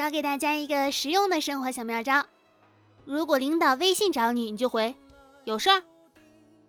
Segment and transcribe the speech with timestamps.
[0.00, 2.24] 教给大家一个实用的生活小妙招：
[3.04, 4.94] 如果领导微信找你，你就回
[5.44, 5.82] “有事儿”，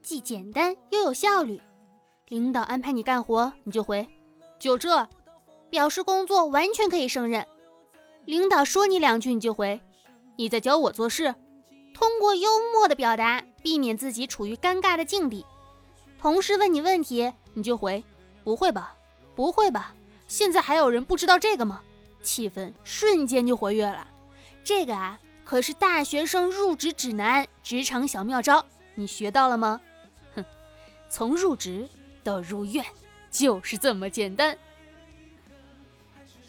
[0.04, 1.62] 既简单又有效率。
[2.28, 4.06] 领导安排你干活，你就回
[4.60, 5.08] “就这”，
[5.72, 7.48] 表示工作完全可以胜任。
[8.26, 9.80] 领导说你两句，你就回
[10.36, 11.34] “你在教我做事”。
[11.96, 15.46] 通过幽默的表达，避免自己处于尴尬的境地。
[16.20, 18.04] 同事问你问题，你就回
[18.44, 18.94] “不会吧，
[19.36, 19.96] 不会吧”。
[20.28, 21.82] 现在还有人不知道这个吗？
[22.22, 24.08] 气氛瞬间就活跃了。
[24.64, 29.82] 这个啊，可是大学生入职指南、职场小妙招，你学到了吗？
[30.36, 30.46] 哼，
[31.10, 31.90] 从入职
[32.24, 32.86] 到入院，
[33.30, 34.58] 就是这么简单。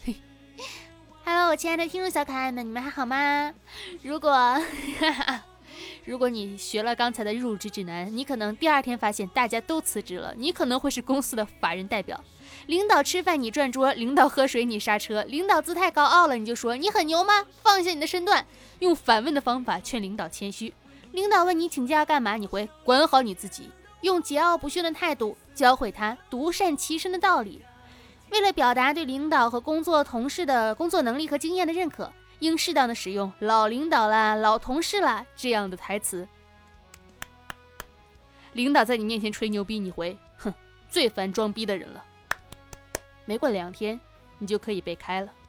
[0.05, 0.15] 嘿
[1.25, 3.55] ，Hello，我亲爱的听众小可爱们，你们还好吗？
[4.03, 4.61] 如果，
[6.05, 12.23] 如果你学了刚才的入职指南，你可能第二天发现大家都辞职了，你可能会是公司的法人代表。
[12.67, 17.47] 领导吃饭你转桌，领导喝水你刹车，领导姿态高傲了你就说你很牛吗？
[17.63, 18.47] 放下你的身段，
[18.79, 20.73] 用反问的方法劝领导谦虚。
[21.11, 23.69] 领导问你请假干嘛，你回管好你自己，
[24.03, 27.63] 用桀骜不驯的态度教会他独善其身的道理。
[28.31, 36.27] 为了表达对领导和工作同事的工作能力和经验的认可，应适当的使用“老领导啦”“老同事啦”这样的台词。
[38.55, 40.55] 领导在你面前吹牛逼，你回哼，
[40.89, 42.03] 最烦装逼的人了。
[43.25, 43.99] 没过两天，
[44.39, 45.33] 你就可以被开了。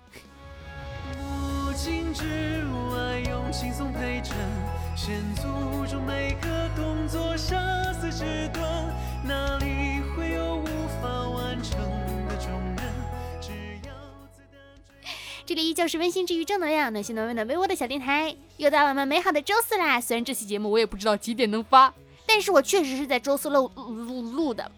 [15.45, 19.99] 这里依旧是温馨治愈正能量、暖心暖胃暖被窝的小电台，又到了我们美好的周四啦！
[19.99, 21.93] 虽然这期节目我也不知道几点能发，
[22.25, 24.71] 但是我确实是在周四录录录的，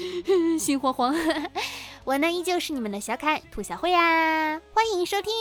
[0.60, 1.14] 心慌慌。
[2.04, 5.32] 我呢，依旧是你们的小可爱兔小慧呀，欢迎收听。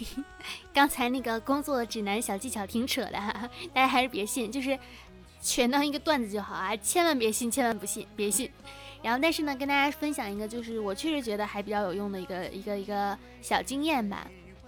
[0.72, 3.12] 刚才那个工作指南小技巧挺扯的，
[3.74, 4.78] 大家还是别信，就是
[5.42, 8.50] 全当一个段子就好啊，千万别信，千万不信，别信。
[9.02, 14.26] 然后，但是呢，跟大家分享一个，就是我确实觉得还比较有用的一个一个一个小经验吧。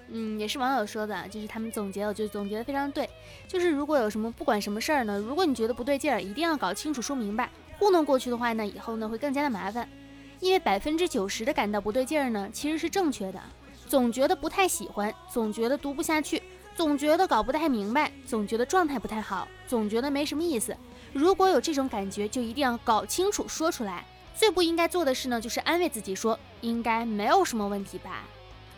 [0.09, 3.09] 嗯，也是网友说的，就是他们总结，我觉得总结的非常对。
[3.49, 9.89] 就是如果有什么不管什么事儿呢，如果你觉得不对劲儿，一定要搞清楚说明白，糊弄过去的话呢，以后呢会更加的麻烦。
[10.45, 13.41] 因为百分之九十的感到不对劲儿呢，其实是正确的。
[13.89, 16.43] 总觉得不太喜欢，总觉得读不下去，
[16.77, 20.77] 总觉得搞不太明白，总觉得状态不太好，总觉得没什么意思。
[21.15, 24.05] 如果有这种感觉，就一定要搞清楚说出来。
[24.35, 28.25] 最不应该做的事呢，就是安慰自己说应该没有什么问题吧。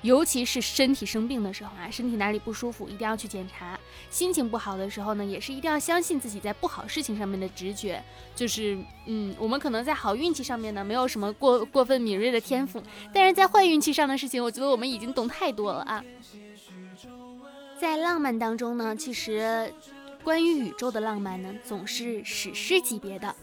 [0.07, 3.77] 尤其是身体生病的时候啊，身体哪里不舒服，一定要去检查。
[4.09, 8.01] 心情不好的时候呢，也是一定要相信自己在不好事情上面的直觉。
[8.35, 12.81] 就是，嗯，我们可能在好运气上面呢，没有什么过过分敏锐的天赋，
[13.13, 16.05] 但是在坏运气上的事情，我觉得我们已经懂太多了啊。
[17.81, 19.75] 在浪漫当中呢，其实
[20.23, 23.35] 关于宇宙的浪漫呢，总是史诗级别的。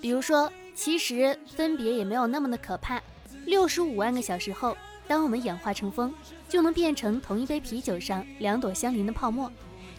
[0.00, 3.02] 比如说，其实分别也没有那么的可怕。
[3.44, 4.76] 六十五万个小时后。
[5.08, 6.12] 当我们演化成风，
[6.48, 9.50] 就能变成同一杯啤酒上两朵相邻的泡沫，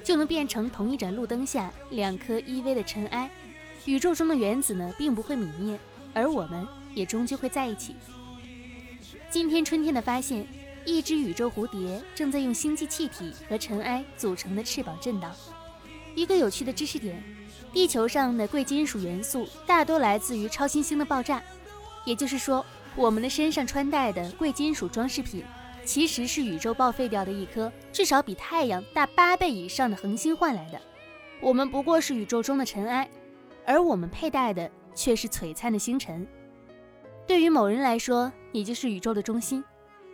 [0.03, 3.29] 就能变成同一盏路灯下两颗依偎的尘埃。
[3.85, 5.79] 宇宙中的原子呢，并不会泯灭，
[6.13, 7.95] 而我们也终究会在一起。
[9.29, 10.45] 今天春天的发现，
[10.85, 15.33] 一只宇宙蝴蝶正在用星际气体和尘埃组成的翅膀震荡。
[16.15, 17.23] 一个有趣的知识点：
[17.71, 21.41] 地球上的贵金属元素大多来自于超新星的爆炸，
[22.05, 22.65] 也就是说。
[22.97, 25.43] 我们的身上穿戴的贵金属装饰品，
[25.85, 30.81] 其实是宇宙报废掉的一颗至少比太阳大八倍以上的恒星换来的。
[31.39, 33.07] 我们不过是宇宙中的尘埃，
[33.67, 36.27] 而我们佩戴的却是璀璨的星辰。
[37.27, 39.63] 对于某人来说，你就是宇宙的中心，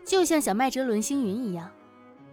[0.05, 1.71] 就像小麦哲伦星云一样，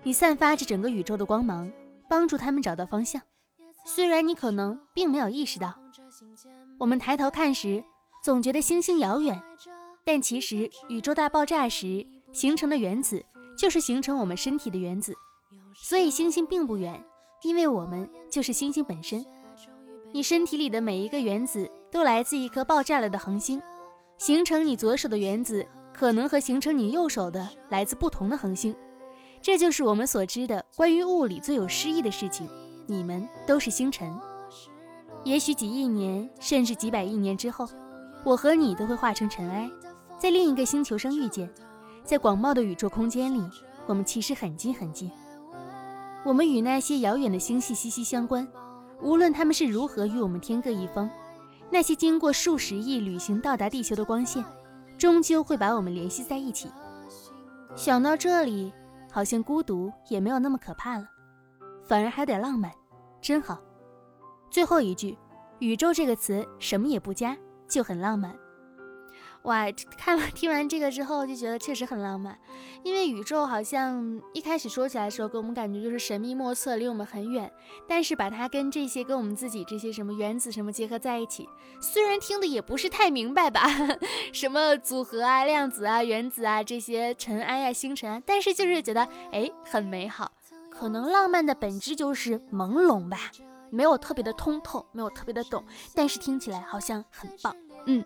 [0.03, 1.71] 你散发着整个宇宙的光芒，
[2.09, 3.22] 帮助他们找到方向。
[3.86, 5.78] 虽然你可能并没有意识到，
[6.77, 7.84] 我们抬头看时，
[8.24, 9.41] 总觉得星星遥远。
[10.04, 13.24] 但其实，宇宙大爆炸时形成的原子，
[13.56, 15.14] 就是形成我们身体的原子。
[15.74, 17.02] 所以，星星并不远，
[17.42, 19.24] 因为我们就是星星本身。
[20.12, 23.62] 你身体里的每一个原子，都来自一颗爆炸了的恒星。
[24.18, 28.74] 形成你左手的原子，可能和形成你右手的来自不同的恒星。
[29.41, 32.48] 这就是我们所知的关于物理最有诗意的事情。
[32.86, 34.12] 你们都是星辰。
[35.22, 37.68] 也许几亿年，甚至几百亿年之后，
[38.24, 39.70] 我和你都会化成尘埃。
[40.21, 41.51] 在另一个星球上遇见，
[42.05, 43.43] 在广袤的宇宙空间里，
[43.87, 45.11] 我们其实很近很近。
[46.22, 48.47] 我们与那些遥远的星系息息相关，
[49.01, 51.09] 无论他们是如何与我们天各一方，
[51.71, 54.45] 那些经过数十亿旅行到达地球的光线，
[54.99, 56.71] 终究会把我们联系在一起。
[57.75, 58.71] 想到这里，
[59.11, 61.09] 好像孤独也没有那么可怕了，
[61.83, 62.71] 反而还有点浪漫，
[63.22, 63.59] 真好。
[64.51, 65.17] 最后一句，
[65.61, 67.34] 宇宙这个词什么也不加，
[67.67, 68.37] 就很浪漫。
[69.45, 69.65] 哇，
[69.97, 72.39] 看了听完这个之后就觉得确实很浪漫，
[72.83, 77.51] 因为宇宙好像一开始说起来的时候给我们感觉就是神秘莫测，离我们很远。
[77.89, 81.48] 但是把它跟这些跟我们自己这些什么原子什么结合在一起，
[81.81, 83.63] 虽然听的也不是太明白吧，
[84.33, 90.31] 什么组合啊、量子啊、原子啊这些尘埃啊、星辰啊，但是就是觉得哎很美好。
[90.71, 93.19] 可能浪漫的本质就是朦胧吧，
[93.71, 95.65] 没有特别的通透，没有特别的懂，
[95.95, 98.04] 但是听起来好像很棒，嗯。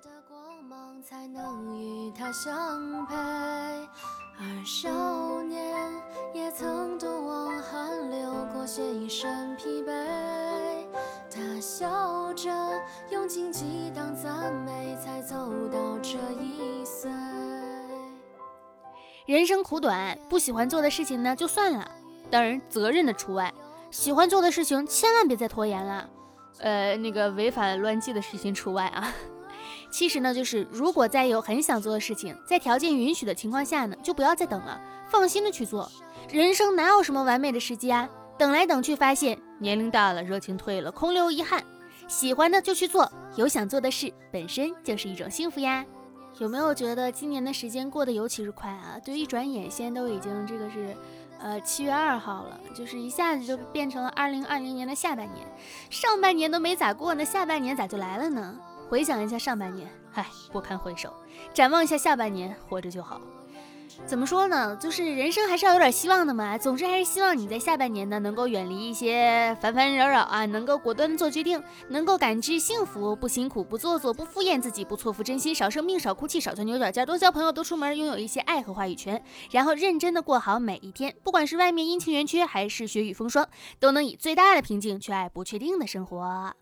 [1.14, 5.72] 才能与他相配，而少年
[6.34, 9.94] 也曾多望汗流过，写一身疲惫。
[11.30, 12.50] 他笑着
[13.10, 15.36] 用荆棘当赞美，才走
[15.72, 17.08] 到这一岁。
[19.26, 21.88] 人生苦短，不喜欢做的事情呢就算了，
[22.28, 23.54] 当然责任的除外。
[23.92, 26.10] 喜欢做的事情千万别再拖延了，
[26.58, 29.12] 呃，那个违反乱纪的事情除外啊。
[29.94, 35.88] 其实呢，就是如果在有很想做的事情，在条件允许的情况下呢，就不要再等了，放心的去做。
[36.28, 38.08] 人生哪有什么完美的时机啊？
[38.36, 41.62] 等来等去，发现年龄大了，热情退了，空留遗憾。
[42.08, 45.86] 喜欢的就去做，有想做的事，本身就是一种幸福呀。
[46.40, 48.98] 有没有觉得今年的时间过得尤其是快啊？
[48.98, 50.92] 就一转眼，现在都已经这个是，
[51.38, 55.46] 呃，七月二号了，就是一下子就变成了二零二零年的下半年，
[55.88, 58.58] 上半年都没咋过呢，下半年咋就来了呢？
[58.88, 61.10] 回想一下上半年，唉，不堪回首；
[61.52, 63.20] 展望一下下半年，活着就好。
[64.06, 64.76] 怎么说呢？
[64.76, 66.58] 就是人生还是要有点希望的嘛。
[66.58, 79.22] 总之还是希望你在下半年呢，能够远离一些烦烦扰扰啊，能够果断的做决定，能够感知幸福，不辛苦，不做作，不敷衍自己，不错付真心，少生病，少哭泣，少钻牛角尖，多交朋友，多出门，拥有一些爱和话语权，
[79.52, 81.14] 然后认真的过好每一天。
[81.22, 83.46] 不管是外面阴晴圆缺，还是雪雨风霜，
[83.78, 86.54] 都能以最大的平静去爱不确定的生活。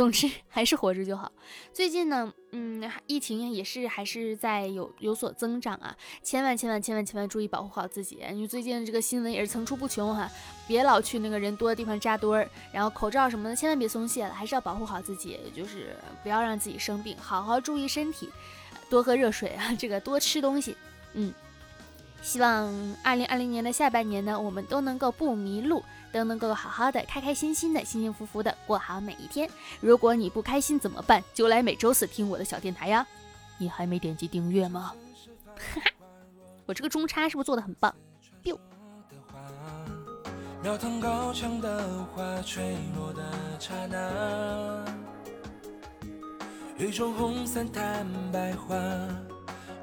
[0.00, 1.30] 总之 还是活着就好。
[1.74, 8.18] 最近呢，嗯，疫情也是还是在有有所增长啊，千万千万千万千万注意保护好自己。
[8.32, 10.26] 因为最近这个新闻也是层出不穷哈，
[10.66, 18.26] 别老去那个人多的地方扎堆儿，然后口罩什么的千万别松懈了，还是要保护好自己，就是不要让自己生病，好好注意身体，
[18.88, 20.74] 多喝热水啊，这个多吃东西，
[21.12, 21.30] 嗯。
[22.22, 22.72] 希望
[23.02, 25.82] 二零二零年的下半年呢，我们都能够不迷路，
[26.12, 29.48] 都能够好好的、开开心心的、幸幸福福的过好每一天。
[29.80, 31.22] 如果你不开心怎么办？
[31.32, 33.06] 就来每周四听我的小电台呀！
[33.58, 34.92] 你还没点击订阅吗？
[35.56, 35.90] 哈哈，
[36.66, 37.94] 我这个中插是不是做的很棒
[38.44, 38.58] ？biu。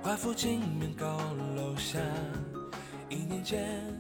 [0.08, 1.20] 华府镜面高
[1.58, 2.00] 楼下，
[3.10, 3.94] 一年间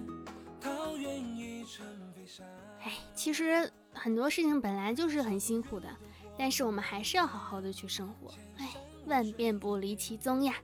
[0.62, 2.46] 桃源已成飞沙。
[2.80, 5.90] 哎，其实很多事情本来就是很辛苦的，
[6.38, 8.34] 但是我们还是要好好的去生活。
[8.56, 8.70] 哎，
[9.06, 10.56] 万变不离其宗呀。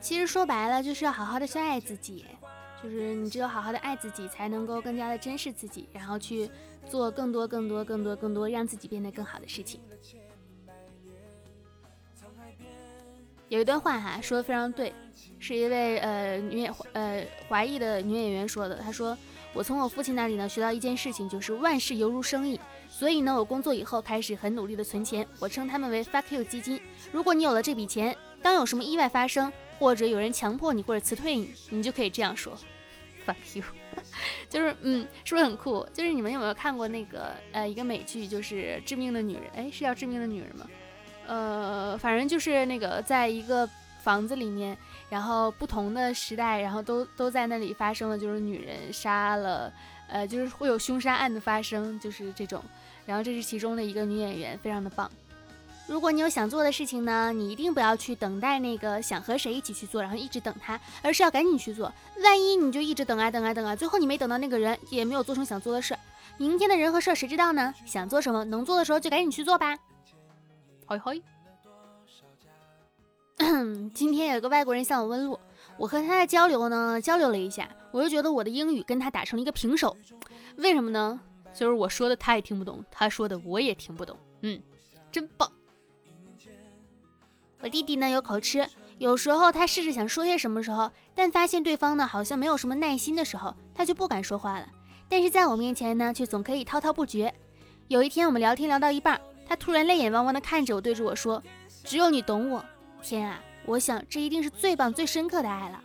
[0.00, 2.24] 其实说白了，就是要好好的去爱自己，
[2.82, 6.50] 就是你只有好好的爱自己，才能够更加的珍视自己，然后去
[6.88, 9.82] 做更多、更多、更多、更多让自己变得更好的事情。
[13.48, 14.92] 有一段话哈说的非常对，
[15.38, 18.76] 是一位呃女演呃华裔的女演员说的。
[18.78, 19.16] 她说
[19.54, 22.58] ：“我从我父亲那里呢学到一件事情，就是万事犹如生意。
[22.88, 26.80] 所以呢，我工作以后开始很努力的存钱，我称他们为 fuck you 基金。
[27.12, 32.58] 如果你有了这笔钱，当有什么意外发生，或者有人强迫你或者辞退你，你就可以这样说
[33.24, 33.62] fuck you，
[34.50, 35.86] 就是嗯，是不是很酷？
[35.92, 39.42] 就是你们有没有看过那个呃一个美剧，就是《致命的女人》？
[39.54, 40.66] 哎，是叫《致命的女人》吗？”
[41.26, 43.68] 呃，反正就是那个，在一个
[44.02, 44.76] 房子里面，
[45.10, 49.72] 然后不同的时代，然后都都在那里发生了，就是女人杀了，
[50.08, 52.62] 呃，就是会有凶杀案的发生，就是这种。
[53.04, 55.10] 然后这是其中的一个女演员，非常的棒。
[55.86, 61.92] 如果你有想做的事情呢，你一定不要去等待那个想和谁一起去做，然后一直等他，而是要赶紧去做。
[62.24, 65.96] 万一你就一直等啊等啊等啊，最后你没等到那个人，也没有做成想做的事，
[66.38, 67.72] 明天的人和事谁知道呢？
[67.84, 69.78] 想做什么，能做的时候就赶紧去做吧。
[70.88, 71.20] 嘿嘿，
[73.92, 75.38] 今天有个外国人向我问路，
[75.76, 79.96] 我和他的交流呢，交流了一下，我就觉得我的英语跟他打成了一个平手。
[80.58, 81.20] 为什么呢？
[81.52, 84.16] 就是我说的他也听不懂，他说的我也听不懂。
[84.42, 84.62] 嗯，
[85.10, 85.50] 真棒。
[87.60, 88.64] 我弟弟呢有口吃，
[88.98, 94.68] 有时候他试着想说些什么时候，但发现对方呢好像没有什么耐心的时候，他就不敢说话了。
[95.08, 97.34] 但是在我面前呢，却总可以滔滔不绝。
[97.88, 99.20] 有一天我们聊天聊到一半。
[99.46, 101.42] 他突然泪眼汪汪的看着我，对着我说
[101.84, 102.64] ：“只有你懂我。”
[103.02, 105.80] 天啊，我想这一定是最棒、最深刻的爱了。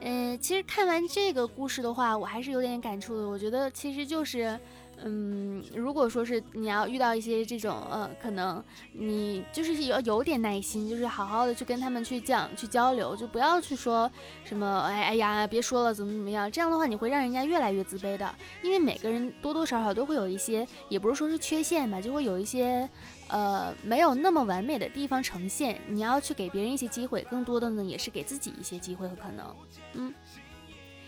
[0.00, 3.28] 嗯，其实看完这个故事的话，我还是有点感触的。
[3.28, 4.58] 我觉得其实就是。
[5.06, 14.10] 嗯，如果说是你要遇到一些这种，呃，可能你就是要有点耐心，就是好好的去跟他们去讲、去交流，就不要去说
[14.44, 18.34] 什么，哎哎呀，别说了，怎么怎么样，这样的话你会让人家越来越自卑的。
[18.62, 22.88] 因为每个人多多少少都会有一些，也不是说是缺陷吧，就会有一些，
[23.28, 25.78] 呃，没有那么完美的地方呈现。
[25.86, 29.54] 你要去给别人一些机会，更多的呢也是给自己一些机会和可能。
[29.92, 30.14] 嗯，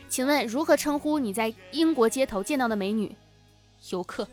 [0.07, 3.17] 请问如何称呼你在英国街头见到的美女？
[3.91, 4.29] 游客，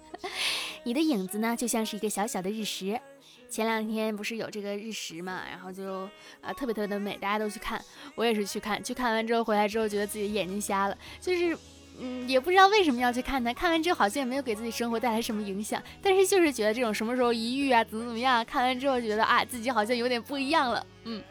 [0.84, 3.00] 你的影子呢，就像是一个小小的日食。
[3.48, 6.02] 前两天不是有这个日食嘛，然后就
[6.40, 7.80] 啊特别特别的美，大家都去看，
[8.16, 8.82] 我也是去看。
[8.82, 11.56] 去看完之后回来之后，觉得自己眼睛瞎了，就是
[12.00, 13.54] 嗯也不知道为什么要去看它。
[13.54, 20.84] 看完之后好像也没有给自己生活带来什么影响，但是就是觉得这种什么时候一遇啊，怎么怎么样，看完之后觉得啊自己好像有点不一样了。
[21.04, 21.22] 嗯，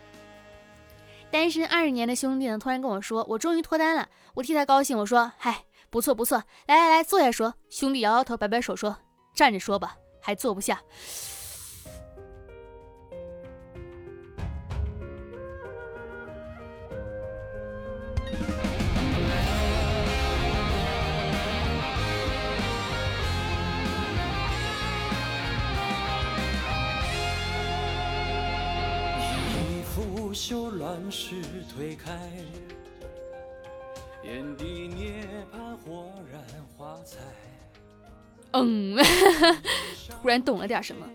[1.29, 4.97] 单身二十年的兄弟呢，突然跟我说，我终于脱单了，我替他高兴。
[4.97, 5.65] 我说，嗨。
[5.89, 7.55] 不错不错，来来来，坐下说。
[7.69, 8.97] 兄弟摇摇头，摆摆手说
[9.33, 10.81] ：“站着说吧，还坐不下。”
[29.95, 31.35] 拂袖，乱世
[31.73, 32.11] 推开。
[34.25, 36.41] 天地涅槃，豁然
[36.75, 37.19] 花彩。
[38.53, 38.97] 嗯，
[40.19, 41.07] 突然懂了点什么。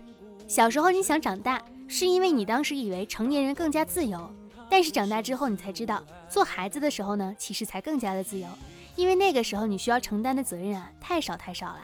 [0.47, 4.33] 小时候你想长大，是因为你当时以为成年人更加自由，
[4.69, 8.47] 但是长大之后你才知道，做孩子的时候呢，其实才更加的自由，
[8.95, 11.81] 因为那个时候你需要承担的责任啊，太少太少啦。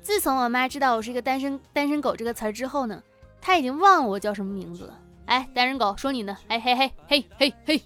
[0.00, 3.02] 自从我妈知道我是一个单身单身狗这个词儿之后呢，
[3.38, 4.98] 她已经忘了我叫什么名字了。
[5.26, 6.34] 哎，单身狗，说你呢？
[6.48, 7.82] 哎嘿嘿嘿嘿嘿。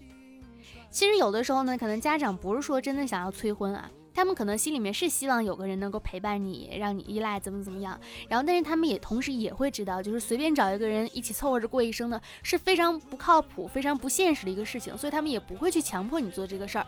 [0.95, 7.99] 其实有的时候呢，可能家长不是说真的想要催婚啊，他们可能心里面是希望有个人能够陪伴你，让你依赖，怎么怎么样。
[8.29, 16.87] 然后，但是他们也同时也会知道，就是随便找一个人一起凑合着过一生呢，是非常不靠谱、非常不现实的一个事情，所以他们也不会去强迫你做这个事儿。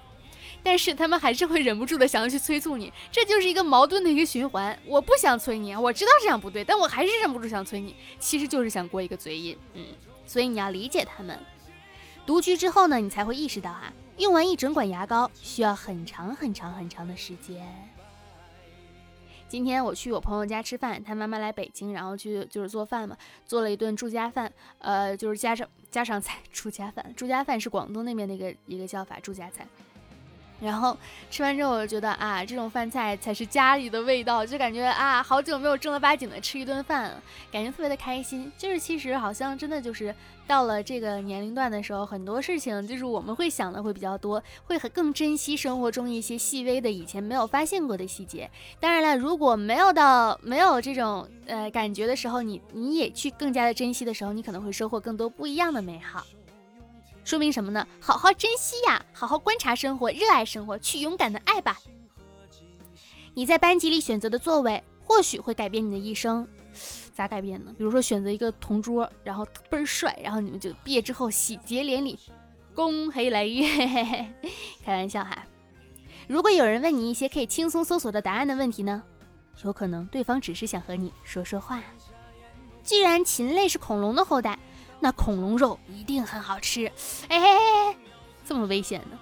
[0.62, 4.78] 但是他们还是会忍不住的想要去催促你，这就是一个矛盾的一个循环。
[4.86, 9.58] 我不想催你，我知道这样不对，但我还是忍不住想催你，其实就是想过一个嘴瘾。
[9.74, 9.84] 嗯，
[10.24, 11.36] 所以你要理解他们。
[12.26, 17.64] 独居之后呢，你才会意识到啊，用完一整管牙膏需要很长很长很长的时间。
[19.48, 23.16] 今天我去我朋友家吃饭，他妈妈来北京，然后去就是做饭嘛，
[23.46, 27.14] 做了一顿住家饭，呃，就是家常家常菜， 住家饭。
[27.14, 29.64] 住家饭是广东那边的一个一个叫法，住家菜。
[30.60, 30.96] 然后
[31.30, 37.14] 吃完之后，我就觉得啊，这种饭菜才是家里的味道，就感觉啊，好久没有正儿八经的吃一顿饭，
[37.52, 38.50] 感觉特别的开心。
[38.56, 40.14] 就是其实好像真的就是
[40.46, 48.50] 到了这个年龄段的时候，很多事情就是我们会想的会比较多，会很更珍惜生活中一些细微的以前没有发现过的细节。
[48.80, 56.24] 当然了，如果没有到没有这种呃感觉的时候，你你也去更加的珍惜的时候，你可能会收获更多不一样的美好。
[57.26, 57.84] 说明什么呢？
[58.00, 61.76] 好好珍惜呀，好好观察生活，热爱生活，去勇敢的爱吧。
[63.34, 66.46] 你在班级里选择的座位，或许会改变你的一生。
[67.12, 67.74] 咋改变呢？
[67.76, 72.16] 比如说选择一个同桌，然后倍儿帅，然后你们就毕业之后喜结连理，
[72.76, 73.66] 恭喜来月。
[74.86, 75.44] 开玩笑哈。
[76.28, 79.02] 如果有人问你一些可以轻松搜索的答案的问题呢？
[79.64, 81.82] 有可能对方只是想和你说说话。
[82.84, 84.56] 既然禽类是恐龙的后代。
[85.00, 86.90] 那恐龙肉一定很好吃，
[87.28, 87.96] 哎，
[88.46, 89.18] 这么危险呢？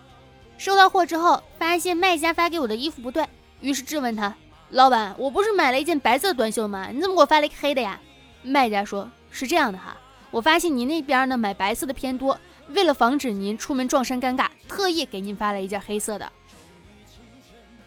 [0.56, 3.26] 收到货之后，发现卖家发给我的衣服不对，
[3.60, 4.34] 于是质问他
[4.70, 6.88] ：“老板，我不是买了一件白色的短袖吗？
[6.92, 8.00] 你怎么给我发了一个黑的呀？”
[8.42, 9.96] 卖家说：“是这样的哈，
[10.30, 12.38] 我发现您那边呢买白色的偏多，
[12.68, 16.30] 为了防止您出门撞衫尴尬，特意给您发了一件黑色的。”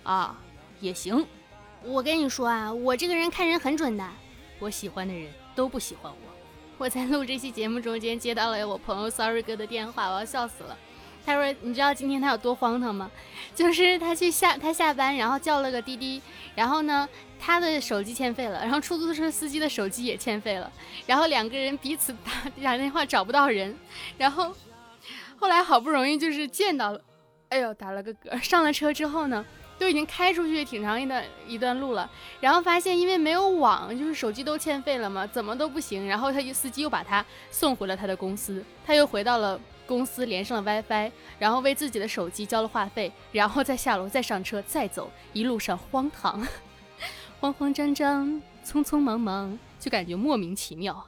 [0.03, 0.37] 啊，
[0.81, 1.25] 也行。
[1.83, 4.05] 我跟你说啊，我这个人看人很准的，
[4.59, 6.26] 我喜欢的人都不喜欢我。
[6.77, 10.77] 我在录这期节目中间接到了我朋友 Sorry 哥的电话，我要笑死了。
[11.25, 13.09] 他说：“你知道今天他有多荒唐吗？
[13.55, 16.21] 就是他去下他下班，然后叫了个滴滴，
[16.55, 20.71] 然后呢，他的手机欠费了，然后出租车司机的手机也欠费了，
[21.07, 23.75] 然后两个人彼此打打电话找不到人，
[24.17, 24.55] 然后
[25.37, 27.01] 后来好不容易就是见到了，
[27.49, 28.39] 哎呦打了个嗝。
[28.41, 29.43] 上了车之后呢？”
[29.79, 36.07] 都已经开出去挺长一段一段路了，然后发现因为没有网，就是手机都欠费了嘛，怎么都不行。
[36.07, 46.45] 然后他就司机又把他送回了他的公司，他又回到了公司，连上了 WiFi，然后为自己的手机交了话费，然后再下楼再上车再走，一路上荒唐，
[47.39, 51.07] 慌慌张张，匆匆忙忙，就感觉莫名其妙。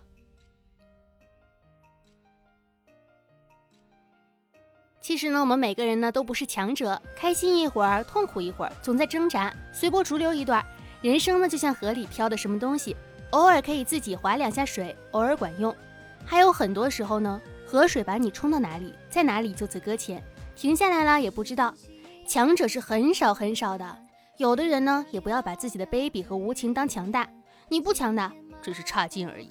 [5.09, 10.63] 其实呢，我们每个人呢都不是强者，开心一会儿，痛苦一会儿，总在挣扎，随波逐流一段。
[11.01, 12.95] 人生呢就像河里漂的什么东西，
[13.31, 15.75] 偶尔可以自己划两下水，偶尔管用。
[16.23, 20.23] 还有很多时候呢，河水把你冲到哪里，在哪里就此搁浅，
[20.55, 21.73] 停下来了也不知道。
[22.27, 23.97] 强者是很少很少的，
[24.37, 27.27] 有的人呢也不要把自己的卑鄙和无情当强大，
[27.67, 29.49] 你不强大，只是差劲而已。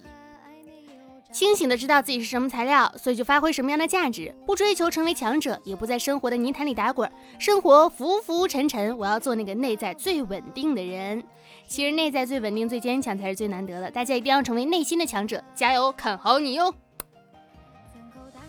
[1.31, 8.97] 清醒的知道自己是什么材料，所以就发挥什么样的价值，不追求成为强者，也不在生活的泥潭里打滚，生活浮浮沉沉。
[8.97, 11.23] 我要做那个内在最稳定的人。
[11.67, 13.91] 其实内在最稳定、最坚强才是最难得的。
[13.91, 16.73] 大家一定要成为内心的强者，加油，看好你哟！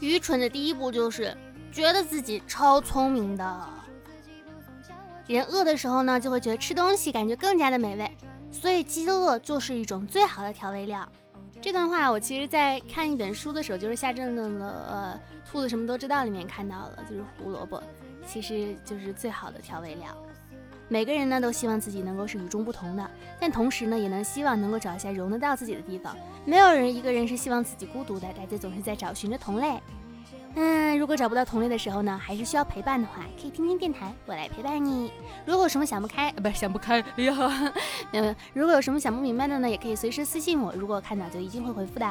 [0.01, 1.37] 愚蠢的第一步就是
[1.71, 3.69] 觉得自己超聪明的。
[5.27, 8.11] 人饿的时候呢，就会觉得吃东西感觉更加的美味，
[8.51, 11.07] 所以饥饿就是一种最好的调味料。
[11.63, 17.83] 这段话我其实，在看一本书的时候，就是夏正正的《呃兔子什么都知道》里面看到了，就是胡萝卜，
[18.27, 20.09] 其实就是最好的调味料。
[20.89, 26.17] 每个人呢都希望自己能够是与众不同的，但同时呢，也能希望能够找一下容得到自己的地方。
[26.47, 29.79] 没有人一个人是希望自己孤独的，大家总是在找寻着同类。
[30.57, 35.13] 嗯，如果找不到同类的时候呢，还是需要陪伴的话，可以听听电台，我来陪伴你。
[35.47, 37.35] 如果有什么想不开，呃，不是想不开，哎呀，
[38.11, 38.35] 没有没有。
[38.53, 42.07] 如果有什么想不明白的呢，也可以随时私信我，如果看到就一定会回复的。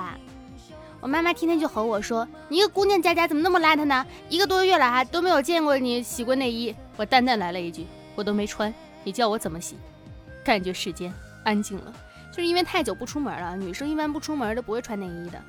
[1.02, 4.06] 我妈妈天天就吼我说：“你一个姑娘家家怎么那么邋遢呢？
[4.28, 9.78] 一个多月了还都没有见过你洗过内衣。”我淡淡来了一句：“我都没穿，你叫我怎么洗？”
[10.44, 11.14] 感觉世间
[11.46, 11.94] 安静了，
[12.32, 13.56] 就是因为太久不出门了。
[13.56, 15.42] 女生一般不出门都不会穿内衣的。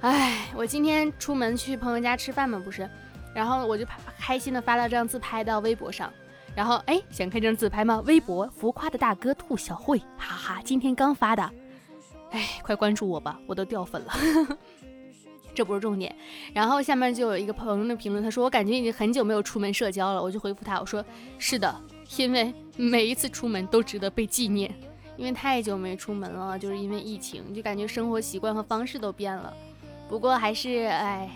[0.00, 2.88] 哎，我今天出门去朋友家吃饭嘛，不是，
[3.34, 3.84] 然后我就
[4.18, 6.10] 开心的发了张自拍到微博上，
[6.54, 8.02] 然后哎，想看这张自拍吗？
[8.06, 11.50] 微博浮夸的大哥兔小慧，哈哈，今天刚发的，
[12.30, 14.12] 哎，快关注我吧，我都掉粉了，
[15.54, 16.16] 这不是重点。
[16.54, 21.04] 然后下面就有一个朋友的评论，他说我感觉已经很久没有出门社交了，我就回复他，我说
[21.36, 21.78] 是的，
[22.16, 24.74] 因为每一次出门都值得被纪念，
[25.18, 29.54] 因为太久没出门了，就是因为疫情，就感觉生活习惯和方式都变了。
[30.10, 31.30] 不过还是哎，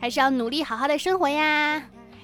[0.00, 1.82] 还是要努力好好的生活呀。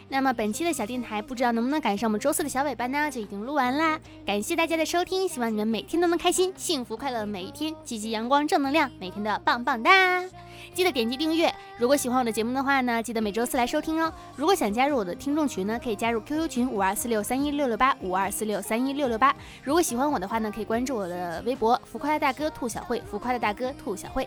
[0.09, 3.11] 那么本期的小电台不知道能不能赶上我们周四的小尾巴呢？
[3.11, 4.01] 就已经录完啦。
[4.27, 10.25] 感谢大家的收听，希望你们每天都能开心、幸福、快乐每一天，积极、阳光、正能量，每天都要棒棒哒。
[10.73, 11.55] 记得点击订阅。
[11.79, 14.13] 如果喜欢我的节目的话呢，记得每周四来收听哦。
[14.35, 19.37] 如果想加入我的听众群呢，可以加入 QQ 群五二四六三一六六八五二四六三一六六八。
[19.63, 24.27] 如果喜欢我的话呢，可以关注我的微博浮夸的大哥兔小慧，浮夸的大哥兔小慧。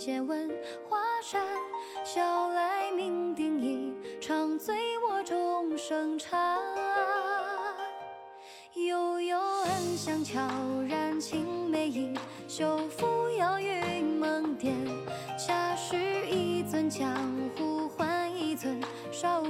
[0.00, 0.48] 借问
[0.88, 1.44] 华山，
[2.06, 6.56] 笑来酩酊一场醉卧终生茶。
[8.72, 10.40] 悠悠暗香悄
[10.88, 12.16] 然青梅影，
[12.48, 14.74] 袖拂摇云梦颠。
[15.38, 15.96] 恰是
[16.30, 18.80] 一樽江湖换一尊
[19.12, 19.42] 少